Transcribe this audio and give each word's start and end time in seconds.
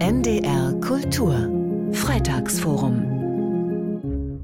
NDR 0.00 0.72
Kultur 0.80 1.50
Freitagsforum 1.92 4.40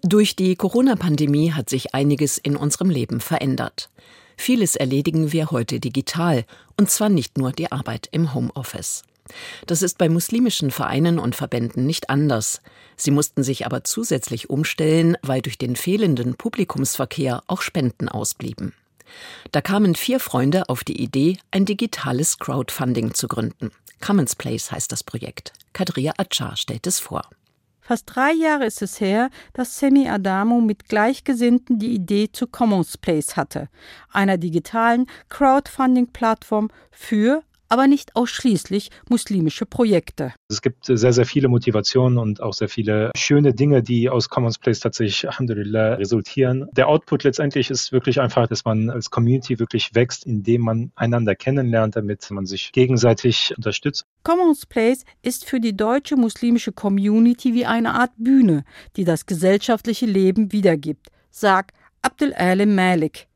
Durch 0.00 0.34
die 0.34 0.56
Corona-Pandemie 0.56 1.52
hat 1.52 1.68
sich 1.68 1.94
einiges 1.94 2.38
in 2.38 2.56
unserem 2.56 2.88
Leben 2.88 3.20
verändert. 3.20 3.90
Vieles 4.38 4.74
erledigen 4.74 5.30
wir 5.30 5.50
heute 5.50 5.78
digital, 5.78 6.46
und 6.78 6.90
zwar 6.90 7.10
nicht 7.10 7.36
nur 7.36 7.52
die 7.52 7.70
Arbeit 7.70 8.08
im 8.12 8.32
Homeoffice. 8.32 9.02
Das 9.66 9.82
ist 9.82 9.98
bei 9.98 10.08
muslimischen 10.08 10.70
Vereinen 10.70 11.18
und 11.18 11.36
Verbänden 11.36 11.84
nicht 11.84 12.08
anders. 12.08 12.62
Sie 12.96 13.10
mussten 13.10 13.42
sich 13.42 13.66
aber 13.66 13.84
zusätzlich 13.84 14.48
umstellen, 14.48 15.18
weil 15.20 15.42
durch 15.42 15.58
den 15.58 15.76
fehlenden 15.76 16.34
Publikumsverkehr 16.34 17.42
auch 17.46 17.60
Spenden 17.60 18.08
ausblieben. 18.08 18.72
Da 19.52 19.60
kamen 19.60 19.94
vier 19.94 20.20
Freunde 20.20 20.68
auf 20.68 20.84
die 20.84 21.00
Idee, 21.00 21.38
ein 21.50 21.64
digitales 21.64 22.38
Crowdfunding 22.38 23.14
zu 23.14 23.28
gründen. 23.28 23.70
Commons 24.00 24.36
Place 24.36 24.72
heißt 24.72 24.92
das 24.92 25.04
Projekt. 25.04 25.52
Kadria 25.72 26.12
Achar 26.18 26.56
stellt 26.56 26.86
es 26.86 27.00
vor. 27.00 27.22
Fast 27.80 28.04
drei 28.06 28.32
Jahre 28.32 28.66
ist 28.66 28.82
es 28.82 29.00
her, 29.00 29.30
dass 29.52 29.78
Semi 29.78 30.08
Adamo 30.08 30.60
mit 30.60 30.88
Gleichgesinnten 30.88 31.78
die 31.78 31.94
Idee 31.94 32.28
zu 32.32 32.48
Commons 32.48 32.98
Place 32.98 33.36
hatte, 33.36 33.68
einer 34.10 34.38
digitalen 34.38 35.06
Crowdfunding-Plattform 35.28 36.70
für 36.90 37.44
aber 37.68 37.86
nicht 37.86 38.16
ausschließlich 38.16 38.90
muslimische 39.08 39.66
Projekte. 39.66 40.32
Es 40.48 40.62
gibt 40.62 40.86
sehr, 40.86 41.12
sehr 41.12 41.26
viele 41.26 41.48
Motivationen 41.48 42.18
und 42.18 42.40
auch 42.40 42.54
sehr 42.54 42.68
viele 42.68 43.10
schöne 43.16 43.54
Dinge, 43.54 43.82
die 43.82 44.08
aus 44.08 44.28
Commons 44.28 44.58
Place 44.58 44.80
tatsächlich, 44.80 45.28
Alhamdulillah, 45.28 45.94
resultieren. 45.94 46.68
Der 46.72 46.88
Output 46.88 47.24
letztendlich 47.24 47.70
ist 47.70 47.92
wirklich 47.92 48.20
einfach, 48.20 48.46
dass 48.46 48.64
man 48.64 48.90
als 48.90 49.10
Community 49.10 49.58
wirklich 49.58 49.94
wächst, 49.94 50.26
indem 50.26 50.62
man 50.62 50.92
einander 50.94 51.34
kennenlernt, 51.34 51.96
damit 51.96 52.30
man 52.30 52.46
sich 52.46 52.72
gegenseitig 52.72 53.54
unterstützt. 53.56 54.04
Commons 54.22 54.66
Place 54.66 55.04
ist 55.22 55.44
für 55.44 55.60
die 55.60 55.76
deutsche 55.76 56.16
muslimische 56.16 56.72
Community 56.72 57.54
wie 57.54 57.66
eine 57.66 57.94
Art 57.94 58.12
Bühne, 58.16 58.64
die 58.96 59.04
das 59.04 59.26
gesellschaftliche 59.26 60.06
Leben 60.06 60.52
wiedergibt, 60.52 61.08
sagt 61.30 61.74
Abdel 62.02 62.34
Alim 62.34 62.74
Malik. 62.74 63.26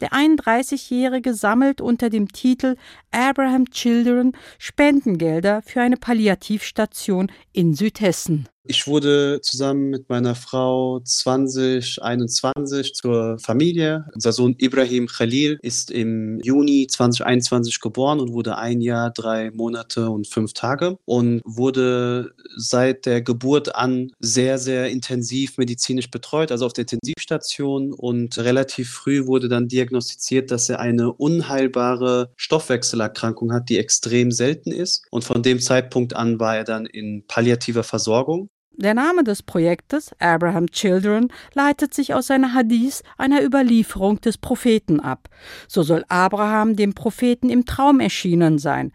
Der 0.00 0.12
31-Jährige 0.12 1.34
sammelt 1.34 1.80
unter 1.80 2.08
dem 2.08 2.28
Titel 2.32 2.76
Abraham 3.10 3.70
Children 3.70 4.32
Spendengelder 4.58 5.62
für 5.62 5.82
eine 5.82 5.96
Palliativstation 5.96 7.30
in 7.52 7.74
Südhessen. 7.74 8.48
Ich 8.64 8.86
wurde 8.86 9.40
zusammen 9.40 9.88
mit 9.88 10.10
meiner 10.10 10.34
Frau 10.34 11.00
2021 11.00 12.92
zur 12.92 13.38
Familie. 13.38 14.04
Unser 14.14 14.32
Sohn 14.32 14.54
Ibrahim 14.58 15.06
Khalil 15.06 15.58
ist 15.62 15.90
im 15.90 16.38
Juni 16.42 16.86
2021 16.86 17.80
geboren 17.80 18.20
und 18.20 18.34
wurde 18.34 18.58
ein 18.58 18.82
Jahr, 18.82 19.12
drei 19.12 19.50
Monate 19.50 20.10
und 20.10 20.28
fünf 20.28 20.52
Tage 20.52 20.98
und 21.06 21.40
wurde 21.44 22.34
seit 22.54 23.06
der 23.06 23.22
Geburt 23.22 23.74
an 23.74 24.12
sehr, 24.20 24.58
sehr 24.58 24.90
intensiv 24.90 25.56
medizinisch 25.56 26.10
betreut, 26.10 26.52
also 26.52 26.66
auf 26.66 26.74
der 26.74 26.82
Intensivstation. 26.82 27.94
Und 27.94 28.36
relativ 28.38 28.90
früh 28.90 29.26
wurde 29.26 29.48
dann 29.48 29.68
diagnostiziert, 29.68 30.50
dass 30.50 30.68
er 30.68 30.80
eine 30.80 31.12
unheilbare 31.12 32.30
Stoffwechselerkrankung 32.36 33.52
hat, 33.52 33.70
die 33.70 33.78
extrem 33.78 34.30
selten 34.30 34.70
ist. 34.70 35.06
Und 35.10 35.24
von 35.24 35.42
dem 35.42 35.60
Zeitpunkt 35.60 36.14
an 36.14 36.38
war 36.38 36.56
er 36.58 36.64
dann 36.64 36.84
in 36.84 37.24
palliativer 37.26 37.84
Versorgung. 37.84 38.50
Der 38.80 38.94
Name 38.94 39.24
des 39.24 39.42
Projektes, 39.42 40.10
Abraham 40.20 40.70
Children, 40.70 41.28
leitet 41.52 41.92
sich 41.92 42.14
aus 42.14 42.30
einer 42.30 42.54
Hadith, 42.54 43.02
einer 43.18 43.44
Überlieferung 43.44 44.22
des 44.22 44.38
Propheten 44.38 45.00
ab. 45.00 45.28
So 45.68 45.82
soll 45.82 46.02
Abraham 46.08 46.76
dem 46.76 46.94
Propheten 46.94 47.50
im 47.50 47.66
Traum 47.66 48.00
erschienen 48.00 48.56
sein. 48.56 48.92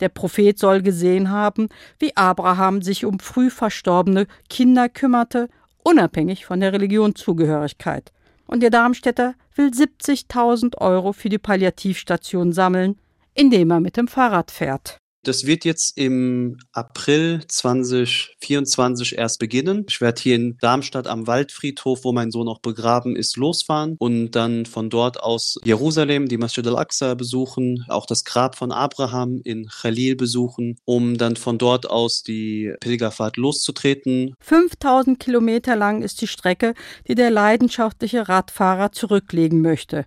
Der 0.00 0.08
Prophet 0.08 0.58
soll 0.58 0.80
gesehen 0.80 1.28
haben, 1.28 1.68
wie 1.98 2.16
Abraham 2.16 2.80
sich 2.80 3.04
um 3.04 3.18
früh 3.18 3.50
verstorbene 3.50 4.26
Kinder 4.48 4.88
kümmerte, 4.88 5.50
unabhängig 5.82 6.46
von 6.46 6.60
der 6.60 6.72
Religionszugehörigkeit. 6.72 8.12
Und 8.46 8.62
der 8.62 8.70
Darmstädter 8.70 9.34
will 9.54 9.68
70.000 9.68 10.78
Euro 10.78 11.12
für 11.12 11.28
die 11.28 11.36
Palliativstation 11.36 12.52
sammeln, 12.52 12.98
indem 13.34 13.70
er 13.70 13.80
mit 13.80 13.98
dem 13.98 14.08
Fahrrad 14.08 14.50
fährt. 14.50 14.96
Das 15.26 15.44
wird 15.44 15.64
jetzt 15.64 15.98
im 15.98 16.56
April 16.70 17.42
2024 17.48 19.18
erst 19.18 19.40
beginnen. 19.40 19.84
Ich 19.88 20.00
werde 20.00 20.22
hier 20.22 20.36
in 20.36 20.56
Darmstadt 20.58 21.08
am 21.08 21.26
Waldfriedhof, 21.26 22.04
wo 22.04 22.12
mein 22.12 22.30
Sohn 22.30 22.46
auch 22.46 22.60
begraben 22.60 23.16
ist, 23.16 23.36
losfahren 23.36 23.96
und 23.98 24.30
dann 24.30 24.66
von 24.66 24.88
dort 24.88 25.20
aus 25.20 25.58
Jerusalem, 25.64 26.28
die 26.28 26.36
Masjid 26.36 26.64
al-Aqsa 26.64 27.14
besuchen, 27.14 27.84
auch 27.88 28.06
das 28.06 28.22
Grab 28.22 28.54
von 28.54 28.70
Abraham 28.70 29.40
in 29.42 29.66
Khalil 29.66 30.14
besuchen, 30.14 30.78
um 30.84 31.18
dann 31.18 31.34
von 31.34 31.58
dort 31.58 31.90
aus 31.90 32.22
die 32.22 32.72
Pilgerfahrt 32.78 33.36
loszutreten. 33.36 34.32
5000 34.38 35.18
Kilometer 35.18 35.74
lang 35.74 36.02
ist 36.02 36.20
die 36.20 36.28
Strecke, 36.28 36.74
die 37.08 37.16
der 37.16 37.30
leidenschaftliche 37.30 38.28
Radfahrer 38.28 38.92
zurücklegen 38.92 39.60
möchte. 39.60 40.06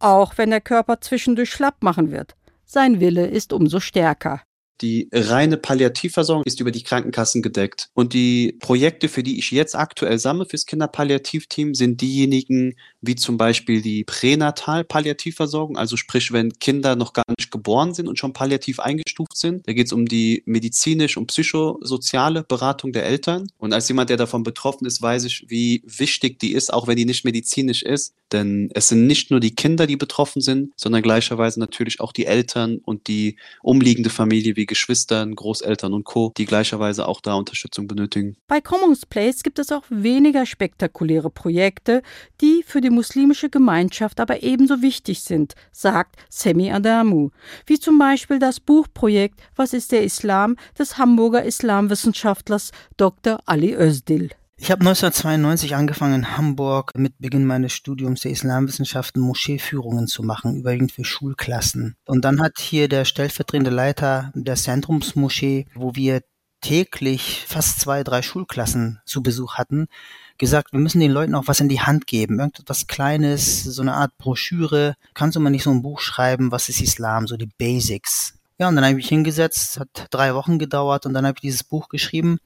Auch 0.00 0.36
wenn 0.36 0.50
der 0.50 0.60
Körper 0.60 1.00
zwischendurch 1.00 1.50
schlapp 1.50 1.82
machen 1.82 2.10
wird. 2.10 2.36
Sein 2.66 3.00
Wille 3.00 3.26
ist 3.26 3.54
umso 3.54 3.80
stärker. 3.80 4.42
Die 4.80 5.08
reine 5.12 5.56
Palliativversorgung 5.56 6.44
ist 6.44 6.60
über 6.60 6.70
die 6.70 6.82
Krankenkassen 6.82 7.42
gedeckt. 7.42 7.90
Und 7.94 8.14
die 8.14 8.56
Projekte, 8.60 9.08
für 9.08 9.22
die 9.22 9.38
ich 9.38 9.50
jetzt 9.50 9.74
aktuell 9.74 10.18
sammle 10.18 10.46
fürs 10.46 10.66
Kinderpalliativteam, 10.66 11.74
sind 11.74 12.00
diejenigen, 12.00 12.76
wie 13.00 13.14
zum 13.14 13.36
Beispiel 13.36 13.82
die 13.82 14.04
Pränatal-Palliativversorgung, 14.04 15.76
also 15.76 15.96
sprich, 15.96 16.32
wenn 16.32 16.52
Kinder 16.58 16.96
noch 16.96 17.12
gar 17.12 17.24
nicht 17.38 17.50
geboren 17.50 17.94
sind 17.94 18.08
und 18.08 18.18
schon 18.18 18.32
palliativ 18.32 18.80
eingestuft 18.80 19.36
sind. 19.36 19.66
Da 19.68 19.72
geht 19.72 19.86
es 19.86 19.92
um 19.92 20.06
die 20.06 20.42
medizinisch 20.46 21.16
und 21.16 21.26
psychosoziale 21.26 22.42
Beratung 22.42 22.92
der 22.92 23.04
Eltern. 23.04 23.48
Und 23.58 23.72
als 23.72 23.88
jemand, 23.88 24.10
der 24.10 24.16
davon 24.16 24.42
betroffen 24.42 24.86
ist, 24.86 25.02
weiß 25.02 25.24
ich, 25.24 25.44
wie 25.48 25.82
wichtig 25.84 26.38
die 26.38 26.52
ist, 26.52 26.72
auch 26.72 26.86
wenn 26.86 26.96
die 26.96 27.04
nicht 27.04 27.24
medizinisch 27.24 27.82
ist. 27.82 28.14
Denn 28.32 28.70
es 28.74 28.88
sind 28.88 29.06
nicht 29.06 29.30
nur 29.30 29.40
die 29.40 29.54
Kinder, 29.54 29.86
die 29.86 29.96
betroffen 29.96 30.40
sind, 30.40 30.72
sondern 30.76 31.02
gleicherweise 31.02 31.58
natürlich 31.58 32.00
auch 32.00 32.12
die 32.12 32.26
Eltern 32.26 32.78
und 32.84 33.08
die 33.08 33.36
umliegende 33.62 34.10
Familie 34.10 34.56
wie 34.56 34.66
Geschwistern, 34.66 35.34
Großeltern 35.34 35.92
und 35.92 36.04
Co., 36.04 36.32
die 36.36 36.44
gleicherweise 36.44 37.08
auch 37.08 37.20
da 37.20 37.34
Unterstützung 37.34 37.88
benötigen. 37.88 38.36
Bei 38.46 38.60
Commons 38.60 39.06
Place 39.06 39.42
gibt 39.42 39.58
es 39.58 39.72
auch 39.72 39.84
weniger 39.88 40.46
spektakuläre 40.46 41.30
Projekte, 41.30 42.02
die 42.40 42.62
für 42.66 42.80
die 42.80 42.90
muslimische 42.90 43.50
Gemeinschaft 43.50 44.20
aber 44.20 44.42
ebenso 44.42 44.82
wichtig 44.82 45.22
sind, 45.22 45.54
sagt 45.72 46.16
Semi 46.28 46.70
Adamu, 46.70 47.30
wie 47.66 47.78
zum 47.78 47.98
Beispiel 47.98 48.38
das 48.38 48.60
Buchprojekt 48.60 49.40
Was 49.56 49.72
ist 49.72 49.92
der 49.92 50.04
Islam 50.04 50.56
des 50.78 50.98
Hamburger 50.98 51.44
Islamwissenschaftlers 51.44 52.70
Dr. 52.96 53.40
Ali 53.46 53.74
Özdil. 53.74 54.30
Ich 54.62 54.70
habe 54.70 54.80
1992 54.80 55.74
angefangen 55.74 56.16
in 56.16 56.36
Hamburg 56.36 56.92
mit 56.94 57.14
Beginn 57.18 57.46
meines 57.46 57.72
Studiums 57.72 58.20
der 58.20 58.30
Islamwissenschaften 58.30 59.22
Moscheeführungen 59.22 60.06
zu 60.06 60.22
machen, 60.22 60.54
überwiegend 60.54 60.92
für 60.92 61.02
Schulklassen. 61.02 61.96
Und 62.04 62.26
dann 62.26 62.42
hat 62.42 62.58
hier 62.60 62.86
der 62.86 63.06
stellvertretende 63.06 63.70
Leiter 63.70 64.30
der 64.34 64.56
Zentrumsmoschee, 64.56 65.64
wo 65.74 65.94
wir 65.94 66.20
täglich 66.60 67.46
fast 67.48 67.80
zwei, 67.80 68.04
drei 68.04 68.20
Schulklassen 68.20 69.00
zu 69.06 69.22
Besuch 69.22 69.54
hatten, 69.54 69.88
gesagt, 70.36 70.74
wir 70.74 70.80
müssen 70.80 71.00
den 71.00 71.10
Leuten 71.10 71.34
auch 71.34 71.48
was 71.48 71.60
in 71.60 71.70
die 71.70 71.80
Hand 71.80 72.06
geben, 72.06 72.38
irgendetwas 72.38 72.86
Kleines, 72.86 73.64
so 73.64 73.80
eine 73.80 73.94
Art 73.94 74.16
Broschüre. 74.18 74.94
Kannst 75.14 75.36
du 75.36 75.40
mal 75.40 75.48
nicht 75.48 75.64
so 75.64 75.70
ein 75.70 75.80
Buch 75.80 76.00
schreiben, 76.00 76.52
was 76.52 76.68
ist 76.68 76.82
Islam, 76.82 77.26
so 77.26 77.38
die 77.38 77.50
Basics. 77.56 78.34
Ja, 78.58 78.68
und 78.68 78.76
dann 78.76 78.84
habe 78.84 78.92
ich 78.92 79.04
mich 79.04 79.08
hingesetzt, 79.08 79.80
hat 79.80 80.08
drei 80.10 80.34
Wochen 80.34 80.58
gedauert 80.58 81.06
und 81.06 81.14
dann 81.14 81.26
habe 81.26 81.36
ich 81.38 81.40
dieses 81.40 81.64
Buch 81.64 81.88
geschrieben 81.88 82.40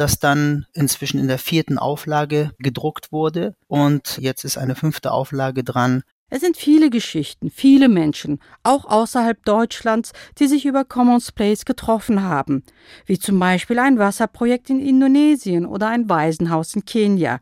das 0.00 0.18
dann 0.18 0.64
inzwischen 0.72 1.20
in 1.20 1.28
der 1.28 1.38
vierten 1.38 1.78
Auflage 1.78 2.52
gedruckt 2.58 3.12
wurde 3.12 3.54
und 3.66 4.16
jetzt 4.18 4.44
ist 4.44 4.56
eine 4.56 4.74
fünfte 4.74 5.12
Auflage 5.12 5.62
dran. 5.62 6.02
Es 6.30 6.40
sind 6.40 6.56
viele 6.56 6.90
Geschichten, 6.90 7.50
viele 7.50 7.88
Menschen, 7.88 8.38
auch 8.62 8.84
außerhalb 8.84 9.44
Deutschlands, 9.44 10.12
die 10.38 10.46
sich 10.46 10.64
über 10.64 10.84
Commons 10.84 11.32
Place 11.32 11.64
getroffen 11.64 12.22
haben, 12.22 12.62
wie 13.04 13.18
zum 13.18 13.38
Beispiel 13.38 13.78
ein 13.78 13.98
Wasserprojekt 13.98 14.70
in 14.70 14.80
Indonesien 14.80 15.66
oder 15.66 15.88
ein 15.88 16.08
Waisenhaus 16.08 16.74
in 16.74 16.84
Kenia. 16.84 17.40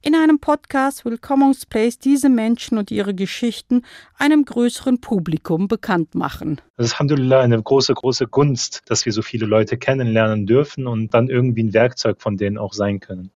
In 0.00 0.14
einem 0.14 0.38
Podcast 0.38 1.04
will 1.04 1.18
Commons 1.18 1.66
Place 1.66 1.98
diese 1.98 2.28
Menschen 2.28 2.78
und 2.78 2.90
ihre 2.90 3.14
Geschichten 3.14 3.82
einem 4.16 4.44
größeren 4.44 5.00
Publikum 5.00 5.66
bekannt 5.66 6.14
machen. 6.14 6.60
Das 6.76 6.86
ist 6.86 6.92
Alhamdulillah 6.94 7.40
eine 7.40 7.60
große, 7.60 7.94
große 7.94 8.28
Gunst, 8.28 8.82
dass 8.86 9.06
wir 9.06 9.12
so 9.12 9.22
viele 9.22 9.46
Leute 9.46 9.76
kennenlernen 9.76 10.46
dürfen 10.46 10.86
und 10.86 11.14
dann 11.14 11.28
irgendwie 11.28 11.64
ein 11.64 11.72
Werkzeug 11.72 12.22
von 12.22 12.36
denen 12.36 12.58
auch 12.58 12.72
sein 12.72 13.00
können. 13.00 13.32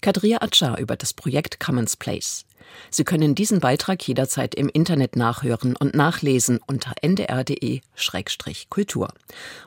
Kadria 0.00 0.38
Acha 0.40 0.78
über 0.78 0.94
das 0.94 1.12
Projekt 1.12 1.58
Commons 1.58 1.96
Place. 1.96 2.44
Sie 2.90 3.04
können 3.04 3.34
diesen 3.34 3.60
Beitrag 3.60 4.06
jederzeit 4.06 4.54
im 4.54 4.68
Internet 4.68 5.16
nachhören 5.16 5.74
und 5.74 5.94
nachlesen 5.94 6.60
unter 6.66 6.92
ndr.de-kultur. 7.02 9.08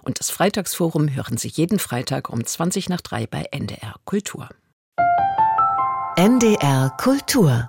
Und 0.03 0.19
das 0.19 0.29
Freitagsforum 0.29 1.11
hören 1.13 1.37
Sie 1.37 1.49
jeden 1.49 1.79
Freitag 1.79 2.29
um 2.29 2.45
20 2.45 2.89
nach 2.89 3.01
3 3.01 3.25
bei 3.27 3.47
NDR 3.51 3.95
Kultur. 4.05 4.49
NDR 6.21 6.91
Kultur 6.97 7.67